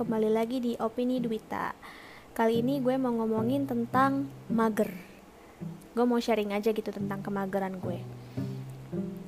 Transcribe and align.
kembali 0.00 0.32
lagi 0.32 0.64
di 0.64 0.72
Opini 0.80 1.20
Dwita 1.20 1.76
Kali 2.32 2.64
ini 2.64 2.80
gue 2.80 2.96
mau 2.96 3.12
ngomongin 3.12 3.68
tentang 3.68 4.32
mager. 4.48 4.88
Gue 5.92 6.08
mau 6.08 6.16
sharing 6.16 6.56
aja 6.56 6.72
gitu 6.72 6.88
tentang 6.88 7.20
kemageran 7.20 7.76
gue. 7.76 8.00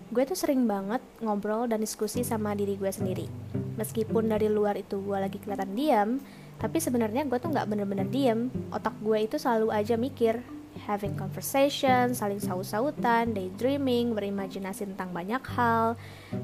Gue 0.08 0.24
tuh 0.24 0.32
sering 0.32 0.64
banget 0.64 1.04
ngobrol 1.20 1.68
dan 1.68 1.84
diskusi 1.84 2.24
sama 2.24 2.56
diri 2.56 2.80
gue 2.80 2.88
sendiri. 2.88 3.28
Meskipun 3.76 4.32
dari 4.32 4.48
luar 4.48 4.80
itu 4.80 4.96
gue 5.04 5.18
lagi 5.20 5.36
kelihatan 5.36 5.76
diam 5.76 6.24
Tapi 6.56 6.80
sebenarnya 6.80 7.28
gue 7.28 7.36
tuh 7.36 7.52
gak 7.52 7.68
bener-bener 7.68 8.08
diem. 8.08 8.48
Otak 8.72 8.96
gue 9.04 9.28
itu 9.28 9.36
selalu 9.36 9.76
aja 9.76 10.00
mikir 10.00 10.40
having 10.84 11.14
conversation, 11.14 12.10
saling 12.12 12.42
saut-sautan, 12.42 13.30
daydreaming, 13.32 14.12
berimajinasi 14.12 14.90
tentang 14.90 15.14
banyak 15.14 15.42
hal. 15.54 15.94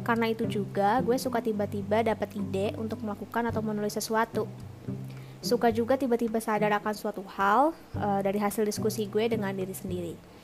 Karena 0.06 0.30
itu 0.30 0.46
juga 0.46 1.02
gue 1.02 1.18
suka 1.18 1.42
tiba-tiba 1.42 2.06
dapat 2.06 2.30
ide 2.38 2.78
untuk 2.78 3.02
melakukan 3.02 3.50
atau 3.50 3.60
menulis 3.60 3.98
sesuatu. 3.98 4.46
Suka 5.42 5.70
juga 5.70 5.94
tiba-tiba 5.94 6.42
sadar 6.42 6.74
akan 6.82 6.94
suatu 6.94 7.22
hal 7.38 7.70
uh, 7.94 8.20
dari 8.22 8.42
hasil 8.42 8.66
diskusi 8.66 9.06
gue 9.06 9.30
dengan 9.30 9.54
diri 9.54 9.74
sendiri 9.74 10.37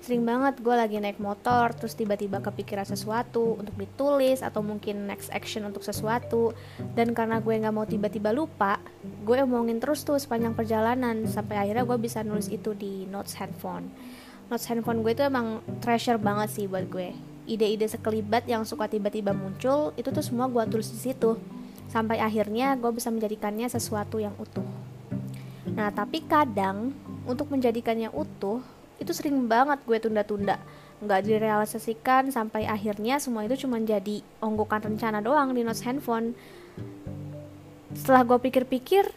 sering 0.00 0.24
banget 0.24 0.64
gue 0.64 0.72
lagi 0.72 0.96
naik 0.96 1.20
motor 1.20 1.76
terus 1.76 1.92
tiba-tiba 1.92 2.40
kepikiran 2.40 2.88
sesuatu 2.88 3.60
untuk 3.60 3.76
ditulis 3.76 4.40
atau 4.40 4.64
mungkin 4.64 5.04
next 5.04 5.28
action 5.28 5.66
untuk 5.68 5.84
sesuatu. 5.84 6.56
Dan 6.96 7.12
karena 7.12 7.38
gue 7.38 7.52
nggak 7.52 7.74
mau 7.74 7.84
tiba-tiba 7.84 8.32
lupa 8.32 8.80
gue 9.02 9.36
omongin 9.44 9.76
terus 9.78 10.02
tuh 10.02 10.16
sepanjang 10.16 10.56
perjalanan 10.56 11.28
sampai 11.28 11.60
akhirnya 11.60 11.84
gue 11.84 11.98
bisa 12.00 12.24
nulis 12.24 12.48
itu 12.48 12.72
di 12.72 13.04
notes 13.10 13.36
handphone. 13.36 13.92
Notes 14.48 14.66
handphone 14.66 15.04
gue 15.04 15.12
itu 15.12 15.22
emang 15.22 15.60
treasure 15.84 16.18
banget 16.18 16.48
sih 16.50 16.66
buat 16.66 16.88
gue. 16.88 17.12
Ide-ide 17.44 17.86
sekelibat 17.86 18.48
yang 18.48 18.64
suka 18.64 18.88
tiba-tiba 18.88 19.36
muncul 19.36 19.92
itu 20.00 20.08
tuh 20.08 20.24
semua 20.24 20.48
gue 20.48 20.64
tulis 20.66 20.88
di 20.88 20.98
situ. 20.98 21.36
Sampai 21.92 22.22
akhirnya 22.22 22.78
gue 22.78 22.90
bisa 22.90 23.12
menjadikannya 23.12 23.68
sesuatu 23.68 24.16
yang 24.16 24.32
utuh. 24.40 24.66
Nah 25.76 25.92
tapi 25.92 26.24
kadang 26.24 26.96
untuk 27.28 27.52
menjadikannya 27.52 28.10
utuh 28.10 28.79
itu 29.00 29.10
sering 29.16 29.48
banget 29.48 29.80
gue 29.88 29.98
tunda-tunda. 29.98 30.60
Nggak 31.00 31.20
direalisasikan 31.24 32.28
sampai 32.28 32.68
akhirnya 32.68 33.16
semua 33.16 33.48
itu 33.48 33.64
cuma 33.64 33.80
jadi 33.80 34.20
onggokan 34.44 34.92
rencana 34.92 35.24
doang 35.24 35.56
di 35.56 35.64
notes 35.64 35.80
handphone. 35.82 36.36
Setelah 37.96 38.22
gue 38.28 38.38
pikir-pikir 38.38 39.08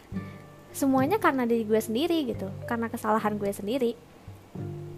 semuanya 0.74 1.20
karena 1.20 1.44
diri 1.44 1.68
gue 1.68 1.78
sendiri 1.78 2.24
gitu. 2.32 2.48
Karena 2.64 2.88
kesalahan 2.88 3.36
gue 3.36 3.52
sendiri. 3.52 3.92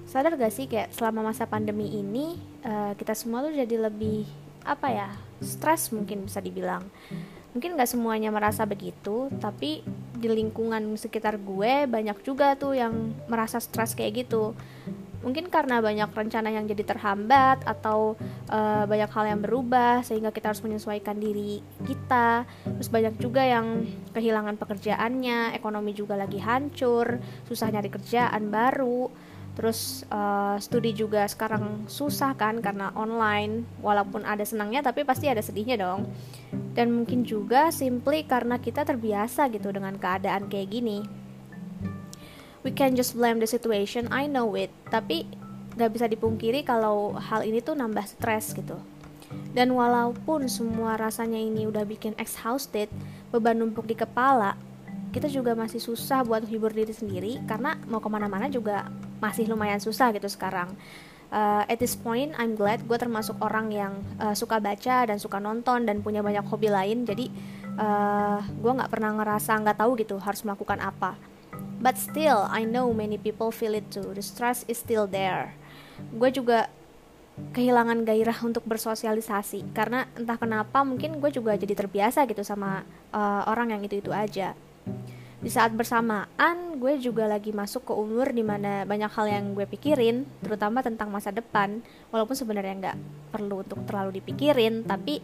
Sadar 0.07 0.39
gak 0.39 0.55
sih 0.55 0.70
kayak 0.70 0.95
selama 0.95 1.34
masa 1.34 1.51
pandemi 1.51 1.91
ini 1.91 2.39
uh, 2.62 2.95
kita 2.95 3.12
semua 3.19 3.42
tuh 3.42 3.53
jadi 3.53 3.91
lebih 3.91 4.23
apa 4.62 4.91
ya 4.91 5.09
stres 5.42 5.95
mungkin 5.95 6.27
bisa 6.27 6.42
dibilang 6.42 6.83
mungkin 7.57 7.81
gak 7.81 7.89
semuanya 7.89 8.29
merasa 8.29 8.69
begitu 8.69 9.33
tapi 9.41 9.81
di 10.12 10.29
lingkungan 10.29 10.93
sekitar 11.01 11.41
gue 11.41 11.89
banyak 11.89 12.21
juga 12.21 12.53
tuh 12.53 12.77
yang 12.77 13.17
merasa 13.33 13.57
stres 13.57 13.97
kayak 13.97 14.29
gitu. 14.29 14.53
Mungkin 15.25 15.48
karena 15.51 15.81
banyak 15.83 16.13
rencana 16.13 16.53
yang 16.53 16.69
jadi 16.69 16.87
terhambat 16.87 17.65
atau 17.67 18.15
uh, 18.53 18.85
banyak 18.87 19.11
hal 19.11 19.25
yang 19.27 19.41
berubah 19.43 20.05
sehingga 20.05 20.31
kita 20.31 20.53
harus 20.53 20.63
menyesuaikan 20.63 21.19
diri 21.19 21.65
kita. 21.83 22.47
Terus 22.63 22.93
banyak 22.93 23.19
juga 23.19 23.43
yang 23.43 23.89
kehilangan 24.13 24.55
pekerjaannya 24.61 25.57
ekonomi 25.57 25.97
juga 25.97 26.15
lagi 26.15 26.39
hancur 26.39 27.19
susah 27.48 27.73
nyari 27.73 27.91
kerjaan 27.91 28.53
baru 28.53 29.11
terus 29.57 30.05
uh, 30.12 30.61
studi 30.61 30.93
juga 30.93 31.25
sekarang 31.25 31.89
susah 31.89 32.37
kan 32.37 32.61
karena 32.61 32.93
online 32.93 33.65
walaupun 33.81 34.21
ada 34.29 34.45
senangnya 34.45 34.85
tapi 34.85 35.03
pasti 35.03 35.33
ada 35.33 35.41
sedihnya 35.41 35.80
dong. 35.80 36.05
Dan 36.77 36.92
mungkin 36.92 37.25
juga 37.25 37.73
simply 37.73 38.29
karena 38.29 38.61
kita 38.61 38.85
terbiasa 38.85 39.48
gitu 39.48 39.73
dengan 39.73 39.97
keadaan 39.97 40.53
kayak 40.53 40.69
gini. 40.69 41.01
We 42.61 42.70
can 42.77 42.92
just 42.92 43.17
blame 43.17 43.41
the 43.41 43.48
situation 43.48 44.13
I 44.13 44.29
know 44.29 44.53
it. 44.61 44.69
Tapi 44.92 45.25
gak 45.80 45.97
bisa 45.97 46.05
dipungkiri 46.05 46.61
kalau 46.61 47.17
hal 47.17 47.41
ini 47.41 47.64
tuh 47.64 47.73
nambah 47.80 48.05
stres 48.05 48.53
gitu. 48.53 48.77
Dan 49.57 49.73
walaupun 49.73 50.53
semua 50.53 51.01
rasanya 51.01 51.41
ini 51.41 51.64
udah 51.64 51.89
bikin 51.89 52.13
exhausted 52.20 52.92
beban 53.33 53.57
numpuk 53.57 53.89
di 53.89 53.97
kepala 53.97 54.55
kita 55.17 55.33
juga 55.33 55.57
masih 55.57 55.80
susah 55.80 56.20
buat 56.29 56.45
hibur 56.45 56.69
diri 56.77 56.92
sendiri 56.92 57.41
karena 57.48 57.80
mau 57.89 58.05
ke 58.05 58.09
mana-mana 58.13 58.53
juga 58.53 58.85
masih 59.23 59.49
lumayan 59.49 59.81
susah 59.81 60.13
gitu 60.13 60.29
sekarang. 60.29 60.75
Uh, 61.27 61.67
at 61.67 61.83
this 61.83 61.99
point 61.99 62.31
I'm 62.39 62.55
glad 62.55 62.87
gue 62.87 62.95
termasuk 62.95 63.35
orang 63.43 63.75
yang 63.75 63.99
uh, 64.23 64.31
suka 64.31 64.63
baca 64.63 65.11
dan 65.11 65.19
suka 65.19 65.43
nonton 65.43 65.83
dan 65.83 65.99
punya 66.01 66.23
banyak 66.23 66.47
hobi 66.47 66.71
lain. 66.71 67.03
Jadi 67.03 67.29
uh, 67.77 68.39
gue 68.41 68.73
nggak 68.73 68.91
pernah 68.91 69.11
ngerasa 69.19 69.59
nggak 69.59 69.79
tahu 69.83 69.99
gitu 69.99 70.17
harus 70.23 70.47
melakukan 70.47 70.79
apa. 70.79 71.19
But 71.83 71.99
still 71.99 72.47
I 72.47 72.63
know 72.63 72.95
many 72.95 73.19
people 73.19 73.51
feel 73.51 73.75
it 73.75 73.91
too. 73.91 74.15
The 74.15 74.23
stress 74.23 74.63
is 74.71 74.79
still 74.79 75.11
there. 75.11 75.53
Gue 76.15 76.31
juga 76.31 76.71
kehilangan 77.53 78.09
gairah 78.09 78.39
untuk 78.48 78.65
bersosialisasi 78.65 79.77
karena 79.77 80.09
entah 80.17 80.41
kenapa 80.41 80.81
mungkin 80.89 81.21
gue 81.21 81.29
juga 81.29 81.53
jadi 81.53 81.77
terbiasa 81.77 82.25
gitu 82.25 82.41
sama 82.41 82.81
uh, 83.13 83.45
orang 83.53 83.77
yang 83.77 83.83
itu 83.85 84.01
itu 84.01 84.09
aja 84.09 84.57
di 85.46 85.55
saat 85.55 85.70
bersamaan 85.70 86.74
gue 86.83 86.98
juga 86.98 87.30
lagi 87.30 87.55
masuk 87.55 87.86
ke 87.86 87.95
umur 87.95 88.34
di 88.34 88.42
mana 88.42 88.83
banyak 88.83 89.07
hal 89.14 89.30
yang 89.30 89.55
gue 89.55 89.62
pikirin 89.62 90.27
terutama 90.42 90.83
tentang 90.83 91.07
masa 91.07 91.30
depan. 91.30 91.86
Walaupun 92.11 92.34
sebenarnya 92.34 92.74
nggak 92.74 92.98
perlu 93.30 93.62
untuk 93.62 93.79
terlalu 93.86 94.18
dipikirin 94.18 94.83
tapi 94.83 95.23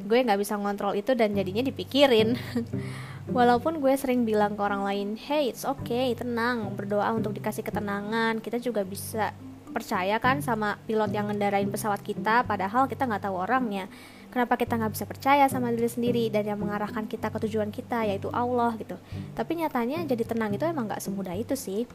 gue 0.00 0.18
nggak 0.24 0.40
bisa 0.40 0.56
ngontrol 0.56 0.96
itu 0.96 1.12
dan 1.12 1.36
jadinya 1.36 1.60
dipikirin. 1.60 2.40
Walaupun 3.36 3.84
gue 3.84 3.92
sering 4.00 4.24
bilang 4.24 4.56
ke 4.56 4.64
orang 4.64 4.80
lain 4.80 5.20
hey 5.20 5.52
it's 5.52 5.68
okay 5.68 6.16
tenang 6.16 6.72
berdoa 6.72 7.12
untuk 7.12 7.36
dikasih 7.36 7.68
ketenangan. 7.68 8.40
Kita 8.40 8.56
juga 8.56 8.80
bisa 8.80 9.36
percaya 9.76 10.16
kan 10.24 10.40
sama 10.40 10.80
pilot 10.88 11.12
yang 11.12 11.28
ngendarain 11.28 11.68
pesawat 11.68 12.00
kita 12.00 12.48
padahal 12.48 12.88
kita 12.88 13.04
nggak 13.04 13.28
tahu 13.28 13.36
orangnya 13.44 13.92
kenapa 14.34 14.58
kita 14.58 14.74
nggak 14.74 14.98
bisa 14.98 15.06
percaya 15.06 15.46
sama 15.46 15.70
diri 15.70 15.86
sendiri 15.86 16.26
dan 16.26 16.42
yang 16.42 16.58
mengarahkan 16.58 17.06
kita 17.06 17.30
ke 17.30 17.38
tujuan 17.46 17.70
kita 17.70 18.02
yaitu 18.02 18.26
Allah 18.34 18.74
gitu. 18.82 18.98
Tapi 19.38 19.62
nyatanya 19.62 20.02
jadi 20.02 20.26
tenang 20.26 20.50
itu 20.58 20.66
emang 20.66 20.90
nggak 20.90 20.98
semudah 20.98 21.38
itu 21.38 21.54
sih. 21.54 21.86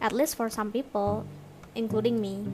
At 0.00 0.16
least 0.16 0.40
for 0.40 0.48
some 0.48 0.72
people 0.72 1.28
including 1.76 2.16
me. 2.16 2.48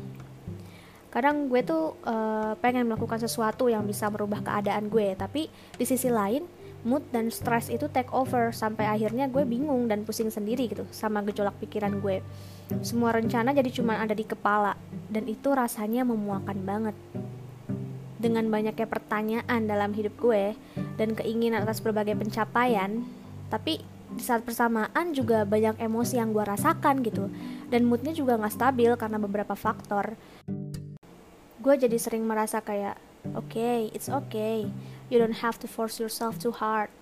Kadang 1.15 1.47
gue 1.47 1.63
tuh 1.63 1.95
uh, 2.03 2.59
pengen 2.59 2.91
melakukan 2.91 3.23
sesuatu 3.23 3.71
yang 3.71 3.87
bisa 3.87 4.11
merubah 4.11 4.43
keadaan 4.43 4.91
gue 4.91 5.15
tapi 5.15 5.47
di 5.79 5.85
sisi 5.87 6.11
lain 6.11 6.43
mood 6.83 7.07
dan 7.15 7.31
stres 7.31 7.71
itu 7.71 7.87
take 7.93 8.11
over 8.11 8.51
sampai 8.51 8.89
akhirnya 8.89 9.31
gue 9.31 9.47
bingung 9.47 9.87
dan 9.87 10.03
pusing 10.03 10.33
sendiri 10.33 10.67
gitu 10.67 10.83
sama 10.91 11.23
gejolak 11.23 11.55
pikiran 11.63 12.03
gue. 12.03 12.19
Semua 12.83 13.15
rencana 13.15 13.55
jadi 13.55 13.71
cuma 13.71 13.95
ada 14.03 14.15
di 14.15 14.27
kepala 14.27 14.75
dan 15.07 15.31
itu 15.31 15.55
rasanya 15.55 16.03
memuakan 16.03 16.59
banget 16.67 16.97
dengan 18.21 18.47
banyaknya 18.53 18.85
pertanyaan 18.85 19.65
dalam 19.65 19.97
hidup 19.97 20.13
gue 20.21 20.53
dan 21.01 21.17
keinginan 21.17 21.65
atas 21.65 21.81
berbagai 21.81 22.15
pencapaian, 22.21 23.03
tapi 23.49 23.81
di 24.13 24.23
saat 24.23 24.45
bersamaan 24.45 25.17
juga 25.17 25.49
banyak 25.49 25.81
emosi 25.81 26.21
yang 26.21 26.37
gue 26.37 26.45
rasakan 26.45 27.01
gitu. 27.01 27.33
Dan 27.73 27.89
moodnya 27.89 28.13
juga 28.13 28.37
gak 28.37 28.53
stabil 28.53 28.93
karena 29.01 29.17
beberapa 29.17 29.57
faktor. 29.57 30.21
Gue 31.61 31.75
jadi 31.81 31.97
sering 31.97 32.29
merasa 32.29 32.61
kayak 32.61 33.01
oke 33.33 33.49
okay, 33.49 33.89
it's 33.97 34.13
okay. 34.13 34.69
You 35.09 35.19
don't 35.19 35.41
have 35.41 35.57
to 35.65 35.67
force 35.67 35.99
yourself 35.99 36.37
too 36.39 36.53
hard 36.55 36.93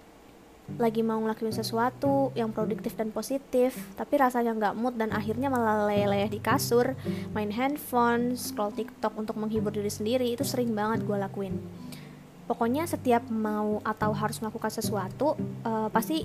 lagi 0.76 1.00
mau 1.00 1.16
ngelakuin 1.16 1.56
sesuatu 1.56 2.28
yang 2.36 2.52
produktif 2.52 2.92
dan 2.92 3.08
positif 3.08 3.72
tapi 3.96 4.20
rasanya 4.20 4.52
nggak 4.52 4.74
mood 4.76 5.00
dan 5.00 5.08
akhirnya 5.16 5.48
malah 5.48 5.88
leleh 5.88 6.28
di 6.28 6.36
kasur 6.36 6.92
main 7.32 7.48
handphone 7.48 8.36
scroll 8.36 8.76
tiktok 8.76 9.16
untuk 9.16 9.40
menghibur 9.40 9.72
diri 9.72 9.88
sendiri 9.88 10.28
itu 10.28 10.44
sering 10.44 10.76
banget 10.76 11.08
gue 11.08 11.16
lakuin. 11.16 11.56
Pokoknya 12.44 12.84
setiap 12.84 13.24
mau 13.28 13.80
atau 13.84 14.12
harus 14.12 14.40
melakukan 14.44 14.72
sesuatu 14.72 15.36
uh, 15.64 15.88
pasti 15.88 16.24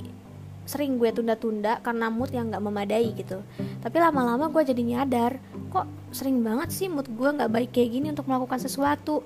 sering 0.64 0.96
gue 0.96 1.12
tunda-tunda 1.12 1.84
karena 1.84 2.08
mood 2.08 2.32
yang 2.32 2.48
nggak 2.48 2.64
memadai 2.64 3.12
gitu. 3.16 3.44
Tapi 3.84 3.98
lama-lama 4.00 4.48
gue 4.48 4.64
jadi 4.64 4.84
nyadar 4.84 5.40
kok 5.72 5.88
sering 6.16 6.40
banget 6.44 6.72
sih 6.72 6.88
mood 6.88 7.08
gue 7.08 7.30
nggak 7.32 7.52
baik 7.52 7.70
kayak 7.76 7.90
gini 7.96 8.08
untuk 8.12 8.28
melakukan 8.28 8.60
sesuatu 8.60 9.24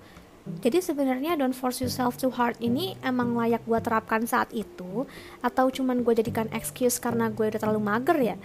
jadi 0.58 0.82
sebenarnya 0.82 1.38
don't 1.38 1.54
force 1.54 1.80
yourself 1.80 2.18
too 2.18 2.34
hard 2.34 2.58
ini 2.58 2.98
emang 3.06 3.38
layak 3.38 3.62
gue 3.64 3.78
terapkan 3.78 4.26
saat 4.26 4.50
itu 4.52 5.06
atau 5.40 5.70
cuman 5.70 6.02
gue 6.02 6.14
jadikan 6.18 6.50
excuse 6.50 6.98
karena 6.98 7.30
gue 7.30 7.46
udah 7.54 7.62
terlalu 7.62 7.82
mager 7.82 8.18
ya? 8.18 8.36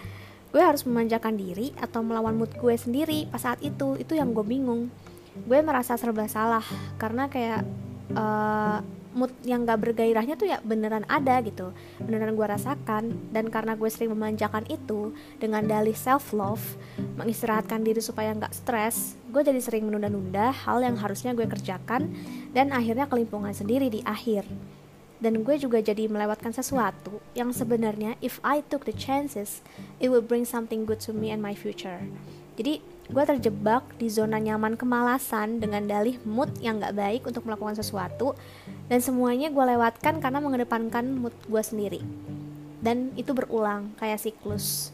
Gue 0.52 0.60
harus 0.60 0.84
memanjakan 0.84 1.40
diri 1.40 1.72
atau 1.81 2.04
melawan 2.04 2.37
mood 2.37 2.52
gue 2.52 2.75
sendiri 2.76 3.25
pas 3.32 3.40
saat 3.40 3.64
itu, 3.64 3.96
itu 3.96 4.12
yang 4.12 4.37
gue 4.37 4.44
bingung. 4.44 4.93
Gue 5.49 5.64
merasa 5.64 5.96
serba 5.96 6.28
salah 6.28 6.62
karena 7.00 7.32
kayak 7.32 7.64
uh, 8.12 8.84
mood 9.12 9.32
yang 9.44 9.64
gak 9.69 9.81
bergairahnya 9.81 10.35
tuh 10.37 10.49
ya 10.49 10.59
beneran 10.64 11.05
ada 11.09 11.41
gitu. 11.44 11.73
Beneran 12.00 12.35
gue 12.35 12.47
rasakan. 12.47 13.32
Dan 13.32 13.49
karena 13.49 13.76
gue 13.76 13.88
sering 13.88 14.12
memanjakan 14.12 14.67
itu 14.69 15.12
dengan 15.41 15.64
dalih 15.64 15.97
self 15.97 16.32
love 16.37 16.62
mengistirahatkan 17.17 17.85
diri 17.85 18.00
supaya 18.00 18.32
nggak 18.32 18.53
stres 18.53 19.17
gue 19.32 19.41
jadi 19.41 19.61
sering 19.64 19.88
menunda-nunda 19.88 20.53
hal 20.53 20.85
yang 20.85 21.00
harusnya 21.00 21.32
gue 21.32 21.49
kerjakan 21.49 22.12
dan 22.53 22.69
akhirnya 22.69 23.09
kelimpungan 23.09 23.56
sendiri 23.56 23.88
di 23.88 24.05
akhir. 24.05 24.44
Dan 25.23 25.47
gue 25.47 25.55
juga 25.55 25.79
jadi 25.79 26.11
melewatkan 26.11 26.50
sesuatu 26.50 27.23
yang 27.38 27.55
sebenarnya 27.55 28.19
if 28.19 28.43
I 28.43 28.61
took 28.67 28.85
the 28.85 28.93
chances 28.93 29.62
it 30.03 30.11
will 30.11 30.25
bring 30.25 30.43
something 30.43 30.82
good 30.82 30.99
to 31.06 31.15
me 31.15 31.31
and 31.31 31.38
my 31.38 31.55
future 31.55 32.03
jadi 32.52 32.84
gue 33.12 33.25
terjebak 33.28 33.84
di 34.00 34.08
zona 34.08 34.40
nyaman 34.40 34.78
kemalasan 34.78 35.60
dengan 35.60 35.84
dalih 35.84 36.16
mood 36.25 36.49
yang 36.64 36.81
gak 36.81 36.96
baik 36.96 37.22
untuk 37.28 37.44
melakukan 37.44 37.76
sesuatu 37.76 38.32
dan 38.88 39.04
semuanya 39.04 39.52
gue 39.52 39.64
lewatkan 39.64 40.22
karena 40.22 40.38
mengedepankan 40.40 41.04
mood 41.12 41.34
gue 41.49 41.62
sendiri. 41.64 42.00
Dan 42.82 43.14
itu 43.14 43.31
berulang 43.34 43.94
kayak 44.00 44.22
siklus. 44.22 44.90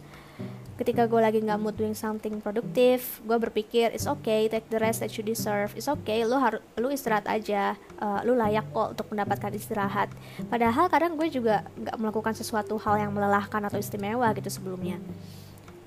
Ketika 0.78 1.10
gue 1.10 1.18
lagi 1.18 1.42
nggak 1.42 1.58
mood 1.58 1.74
doing 1.74 1.98
something 1.98 2.38
produktif 2.38 3.18
gue 3.26 3.34
berpikir 3.34 3.90
it's 3.90 4.06
okay 4.06 4.46
take 4.46 4.70
the 4.70 4.78
rest 4.78 5.02
that 5.02 5.10
you 5.18 5.26
deserve. 5.26 5.74
It's 5.74 5.90
okay 5.90 6.22
lu 6.22 6.38
harus 6.38 6.62
lu 6.78 6.94
istirahat 6.94 7.26
aja. 7.26 7.74
Uh, 7.98 8.22
lu 8.22 8.38
layak 8.38 8.70
kok 8.70 8.94
untuk 8.94 9.10
mendapatkan 9.10 9.50
istirahat. 9.58 10.06
Padahal 10.46 10.86
kadang 10.86 11.18
gue 11.18 11.26
juga 11.26 11.66
nggak 11.74 11.96
melakukan 11.98 12.34
sesuatu 12.38 12.78
hal 12.78 13.02
yang 13.02 13.10
melelahkan 13.10 13.58
atau 13.66 13.80
istimewa 13.80 14.30
gitu 14.38 14.46
sebelumnya 14.46 15.02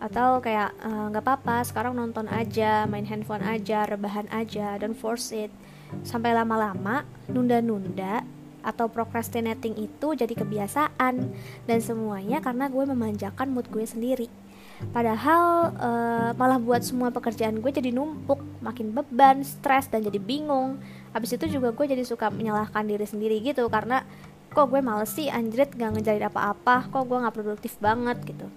atau 0.02 0.42
kayak 0.42 0.74
eh, 0.82 1.06
nggak 1.14 1.22
uh, 1.22 1.28
apa-apa 1.30 1.62
sekarang 1.62 1.94
nonton 1.94 2.26
aja 2.26 2.90
main 2.90 3.06
handphone 3.06 3.46
aja 3.46 3.86
rebahan 3.86 4.26
aja 4.34 4.74
dan 4.82 4.98
force 4.98 5.30
it 5.30 5.54
sampai 6.02 6.34
lama-lama 6.34 7.06
nunda-nunda 7.30 8.26
atau 8.66 8.90
procrastinating 8.90 9.78
itu 9.78 10.18
jadi 10.18 10.34
kebiasaan 10.34 11.30
dan 11.70 11.80
semuanya 11.82 12.42
karena 12.42 12.66
gue 12.70 12.84
memanjakan 12.90 13.54
mood 13.54 13.70
gue 13.70 13.86
sendiri 13.86 14.30
Padahal 14.90 15.78
uh, 15.78 16.30
malah 16.34 16.58
buat 16.58 16.82
semua 16.82 17.14
pekerjaan 17.14 17.62
gue 17.62 17.70
jadi 17.70 17.94
numpuk, 17.94 18.42
makin 18.66 18.90
beban, 18.90 19.46
stres 19.46 19.86
dan 19.86 20.02
jadi 20.02 20.18
bingung. 20.18 20.82
Habis 21.14 21.38
itu 21.38 21.46
juga 21.62 21.70
gue 21.70 21.86
jadi 21.86 22.02
suka 22.02 22.34
menyalahkan 22.34 22.90
diri 22.90 23.06
sendiri 23.06 23.38
gitu 23.46 23.70
karena 23.70 24.02
kok 24.50 24.74
gue 24.74 24.82
males 24.82 25.14
sih 25.14 25.30
anjrit 25.30 25.70
gak 25.78 25.96
ngejarin 25.96 26.26
apa-apa, 26.28 26.90
kok 26.90 27.06
gue 27.06 27.18
gak 27.22 27.36
produktif 27.38 27.78
banget 27.78 28.18
gitu. 28.26 28.50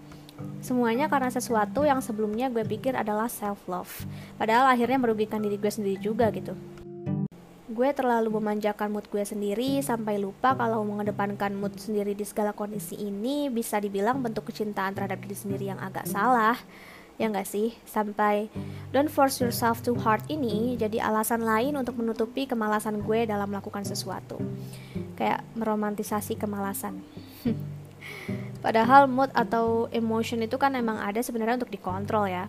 Semuanya 0.65 1.13
karena 1.13 1.29
sesuatu 1.29 1.85
yang 1.85 2.01
sebelumnya 2.01 2.49
gue 2.49 2.65
pikir 2.65 2.97
adalah 2.97 3.29
self 3.29 3.61
love. 3.69 3.93
Padahal 4.41 4.73
akhirnya 4.73 4.97
merugikan 4.97 5.45
diri 5.45 5.61
gue 5.61 5.69
sendiri 5.69 6.01
juga 6.01 6.33
gitu. 6.33 6.57
Gue 7.75 7.91
terlalu 7.91 8.31
memanjakan 8.39 8.93
mood 8.93 9.09
gue 9.11 9.25
sendiri 9.27 9.83
sampai 9.83 10.21
lupa 10.21 10.55
kalau 10.55 10.87
mengedepankan 10.87 11.53
mood 11.59 11.75
sendiri 11.75 12.15
di 12.15 12.23
segala 12.23 12.55
kondisi 12.55 12.95
ini 12.95 13.51
bisa 13.51 13.83
dibilang 13.83 14.23
bentuk 14.23 14.49
kecintaan 14.53 14.95
terhadap 14.95 15.19
diri 15.27 15.37
sendiri 15.37 15.65
yang 15.75 15.81
agak 15.83 16.07
salah. 16.07 16.55
Ya 17.19 17.31
nggak 17.31 17.47
sih? 17.47 17.75
Sampai 17.87 18.51
don't 18.91 19.11
force 19.11 19.39
yourself 19.39 19.83
too 19.83 19.99
hard 19.99 20.23
ini 20.31 20.75
jadi 20.79 21.03
alasan 21.03 21.43
lain 21.43 21.75
untuk 21.79 21.99
menutupi 21.99 22.47
kemalasan 22.47 23.03
gue 23.03 23.27
dalam 23.27 23.51
melakukan 23.51 23.83
sesuatu. 23.87 24.39
Kayak 25.15 25.43
meromantisasi 25.59 26.39
kemalasan 26.39 27.03
padahal 28.65 29.05
mood 29.05 29.29
atau 29.37 29.93
emotion 29.93 30.41
itu 30.41 30.57
kan 30.57 30.73
emang 30.73 30.97
ada 30.97 31.21
sebenarnya 31.21 31.61
untuk 31.61 31.69
dikontrol 31.69 32.25
ya. 32.33 32.49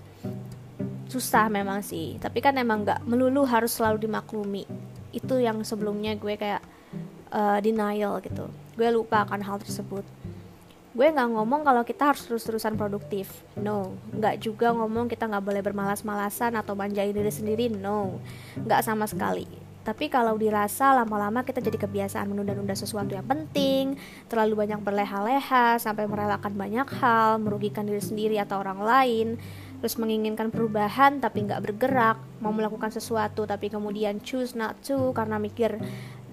Susah 1.11 1.51
memang 1.51 1.83
sih 1.83 2.15
tapi 2.23 2.39
kan 2.39 2.55
emang 2.55 2.87
nggak 2.87 3.03
melulu 3.03 3.43
harus 3.43 3.75
selalu 3.75 4.07
dimaklumi. 4.07 4.63
Itu 5.11 5.35
yang 5.43 5.59
sebelumnya 5.67 6.15
gue 6.15 6.39
kayak 6.39 6.63
uh, 7.35 7.59
denial 7.59 8.23
gitu. 8.23 8.47
Gue 8.79 8.87
lupa 8.95 9.27
akan 9.27 9.43
hal 9.43 9.59
tersebut. 9.59 10.07
Gue 10.95 11.11
nggak 11.11 11.35
ngomong 11.35 11.67
kalau 11.67 11.83
kita 11.83 12.15
harus 12.15 12.23
terus-terusan 12.23 12.79
produktif. 12.79 13.27
No. 13.59 13.99
Nggak 14.15 14.39
juga 14.39 14.71
ngomong 14.71 15.11
kita 15.11 15.27
nggak 15.27 15.43
boleh 15.43 15.59
bermalas-malasan 15.59 16.55
atau 16.55 16.71
manjain 16.71 17.11
diri 17.11 17.27
sendiri. 17.27 17.67
No. 17.67 18.23
Nggak 18.55 18.87
sama 18.87 19.03
sekali 19.03 19.64
tapi 19.85 20.09
kalau 20.09 20.33
dirasa 20.33 20.97
lama-lama 20.97 21.45
kita 21.45 21.61
jadi 21.61 21.77
kebiasaan 21.77 22.25
menunda-nunda 22.25 22.73
sesuatu 22.73 23.13
yang 23.13 23.29
penting, 23.29 23.93
terlalu 24.25 24.65
banyak 24.65 24.81
berleha-leha 24.81 25.77
sampai 25.77 26.09
merelakan 26.09 26.57
banyak 26.57 26.89
hal, 26.97 27.37
merugikan 27.37 27.85
diri 27.85 28.01
sendiri 28.01 28.41
atau 28.41 28.65
orang 28.65 28.81
lain, 28.81 29.27
terus 29.77 30.01
menginginkan 30.01 30.49
perubahan 30.49 31.21
tapi 31.21 31.45
nggak 31.45 31.61
bergerak 31.61 32.17
mau 32.41 32.49
melakukan 32.49 32.89
sesuatu 32.89 33.45
tapi 33.45 33.69
kemudian 33.69 34.17
choose 34.25 34.57
not 34.57 34.73
to 34.81 35.13
karena 35.13 35.37
mikir 35.37 35.77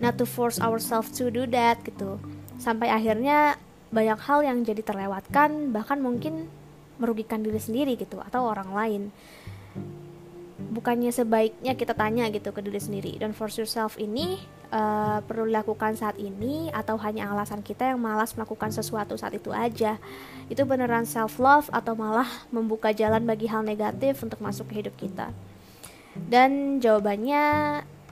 not 0.01 0.17
to 0.17 0.25
force 0.25 0.57
ourselves 0.57 1.13
to 1.13 1.29
do 1.29 1.45
that 1.45 1.77
gitu. 1.85 2.17
Sampai 2.57 2.89
akhirnya 2.89 3.61
banyak 3.93 4.17
hal 4.17 4.41
yang 4.49 4.65
jadi 4.65 4.81
terlewatkan 4.81 5.77
bahkan 5.77 6.01
mungkin 6.01 6.49
merugikan 6.97 7.45
diri 7.45 7.61
sendiri 7.61 8.01
gitu 8.01 8.17
atau 8.25 8.49
orang 8.49 8.73
lain 8.73 9.03
bukannya 10.73 11.13
sebaiknya 11.13 11.77
kita 11.77 11.93
tanya 11.93 12.33
gitu 12.33 12.49
ke 12.51 12.65
diri 12.65 12.81
sendiri. 12.81 13.13
Dan 13.21 13.37
force 13.37 13.61
yourself 13.61 14.01
ini 14.01 14.41
uh, 14.73 15.21
perlu 15.23 15.45
dilakukan 15.47 15.95
saat 16.01 16.17
ini 16.17 16.73
atau 16.73 16.97
hanya 17.05 17.29
alasan 17.29 17.61
kita 17.61 17.93
yang 17.93 18.01
malas 18.01 18.33
melakukan 18.33 18.73
sesuatu 18.73 19.15
saat 19.21 19.37
itu 19.37 19.53
aja. 19.53 20.01
Itu 20.49 20.65
beneran 20.65 21.05
self 21.05 21.37
love 21.37 21.69
atau 21.69 21.93
malah 21.93 22.27
membuka 22.49 22.91
jalan 22.97 23.23
bagi 23.29 23.47
hal 23.53 23.61
negatif 23.61 24.25
untuk 24.25 24.41
masuk 24.41 24.73
ke 24.73 24.81
hidup 24.81 24.97
kita? 24.97 25.31
Dan 26.17 26.81
jawabannya 26.81 27.45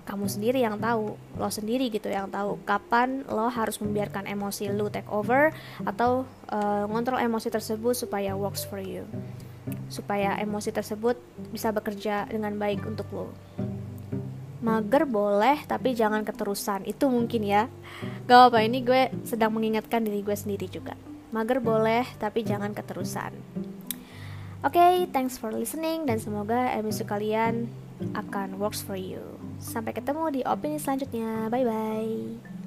kamu 0.04 0.26
sendiri 0.26 0.58
yang 0.58 0.74
tahu 0.80 1.14
lo 1.38 1.50
sendiri 1.52 1.86
gitu 1.86 2.10
yang 2.10 2.26
tahu 2.26 2.58
kapan 2.66 3.22
lo 3.30 3.46
harus 3.46 3.78
membiarkan 3.78 4.26
emosi 4.26 4.66
lo 4.74 4.90
take 4.90 5.06
over 5.06 5.54
atau 5.86 6.26
uh, 6.50 6.84
ngontrol 6.90 7.22
emosi 7.22 7.46
tersebut 7.46 7.94
supaya 7.94 8.34
works 8.34 8.66
for 8.66 8.82
you 8.82 9.06
supaya 9.90 10.38
emosi 10.40 10.70
tersebut 10.70 11.18
bisa 11.50 11.70
bekerja 11.70 12.26
dengan 12.30 12.56
baik 12.56 12.86
untuk 12.86 13.08
lo. 13.12 13.28
Mager 14.60 15.08
boleh 15.08 15.64
tapi 15.64 15.96
jangan 15.96 16.20
keterusan. 16.20 16.84
Itu 16.84 17.08
mungkin 17.08 17.42
ya. 17.48 17.64
Gak 18.28 18.52
apa 18.52 18.60
ini 18.60 18.84
gue 18.84 19.08
sedang 19.24 19.56
mengingatkan 19.56 20.04
diri 20.04 20.20
gue 20.20 20.36
sendiri 20.36 20.68
juga. 20.68 20.94
Mager 21.32 21.64
boleh 21.64 22.04
tapi 22.20 22.44
jangan 22.44 22.76
keterusan. 22.76 23.32
Oke 24.60 24.76
okay, 24.76 25.08
thanks 25.08 25.40
for 25.40 25.48
listening 25.48 26.04
dan 26.04 26.20
semoga 26.20 26.76
episode 26.76 27.08
kalian 27.08 27.72
akan 28.12 28.60
works 28.60 28.84
for 28.84 28.96
you. 28.96 29.20
Sampai 29.56 29.96
ketemu 29.96 30.28
di 30.28 30.40
opini 30.44 30.76
selanjutnya. 30.76 31.48
Bye 31.48 31.64
bye 31.64 32.59